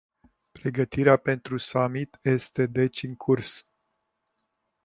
Pregătirea 0.51 1.17
pentru 1.17 1.57
summit 1.57 2.17
este 2.21 2.65
deci 2.65 3.03
în 3.03 3.15
curs. 3.15 3.67